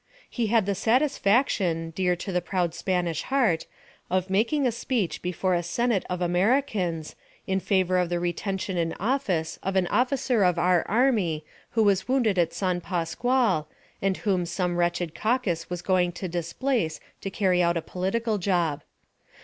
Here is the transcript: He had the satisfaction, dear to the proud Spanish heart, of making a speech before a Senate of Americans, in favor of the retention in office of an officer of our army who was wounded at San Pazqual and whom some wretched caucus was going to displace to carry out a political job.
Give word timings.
He 0.31 0.47
had 0.47 0.65
the 0.65 0.73
satisfaction, 0.73 1.91
dear 1.91 2.15
to 2.15 2.31
the 2.31 2.41
proud 2.41 2.73
Spanish 2.73 3.21
heart, 3.21 3.67
of 4.09 4.31
making 4.31 4.65
a 4.65 4.71
speech 4.71 5.21
before 5.21 5.53
a 5.53 5.61
Senate 5.61 6.05
of 6.09 6.23
Americans, 6.23 7.15
in 7.45 7.59
favor 7.59 7.99
of 7.99 8.09
the 8.09 8.19
retention 8.19 8.77
in 8.77 8.93
office 8.93 9.59
of 9.61 9.75
an 9.75 9.85
officer 9.89 10.43
of 10.43 10.57
our 10.57 10.81
army 10.87 11.45
who 11.77 11.83
was 11.83 12.07
wounded 12.07 12.39
at 12.39 12.51
San 12.51 12.81
Pazqual 12.81 13.67
and 14.01 14.17
whom 14.17 14.47
some 14.47 14.75
wretched 14.77 15.13
caucus 15.13 15.69
was 15.69 15.83
going 15.83 16.11
to 16.13 16.27
displace 16.27 16.99
to 17.21 17.29
carry 17.29 17.61
out 17.61 17.77
a 17.77 17.81
political 17.83 18.39
job. 18.39 18.81